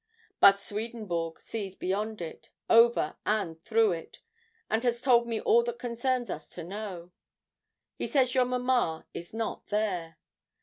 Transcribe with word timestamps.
'But 0.39 0.59
Swedenborg 0.59 1.39
sees 1.41 1.75
beyond 1.75 2.23
it, 2.23 2.49
over, 2.71 3.17
and 3.23 3.61
through 3.61 3.91
it, 3.91 4.17
and 4.67 4.83
has 4.83 4.99
told 4.99 5.27
me 5.27 5.39
all 5.39 5.61
that 5.61 5.77
concerns 5.77 6.31
us 6.31 6.49
to 6.55 6.63
know. 6.63 7.11
He 7.97 8.07
says 8.07 8.33
your 8.33 8.45
mamma 8.45 9.05
is 9.13 9.31
not 9.31 9.67
there.' 9.67 10.17